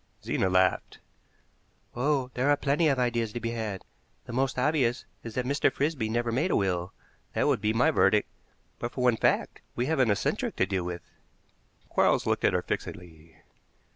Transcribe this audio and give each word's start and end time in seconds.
Zena 0.23 0.49
laughed. 0.49 0.97
"Oh! 1.95 2.31
there 2.33 2.49
are 2.49 2.57
plenty 2.57 2.87
of 2.87 2.97
ideas 2.97 3.33
to 3.33 3.39
be 3.39 3.51
had; 3.51 3.83
the 4.25 4.33
most 4.33 4.57
obvious 4.57 5.05
is 5.23 5.35
that 5.35 5.45
Mr. 5.45 5.71
Frisby 5.71 6.09
never 6.09 6.31
made 6.31 6.49
a 6.49 6.55
will. 6.55 6.91
That 7.33 7.45
would 7.45 7.61
be 7.61 7.71
my 7.71 7.91
verdict 7.91 8.27
but 8.79 8.91
for 8.93 9.03
one 9.03 9.15
fact: 9.17 9.61
we 9.75 9.85
have 9.85 9.99
an 9.99 10.09
eccentric 10.09 10.55
to 10.55 10.65
deal 10.65 10.85
with." 10.85 11.03
Quarles 11.87 12.25
looked 12.25 12.43
at 12.45 12.53
her 12.53 12.63
fixedly. 12.63 13.37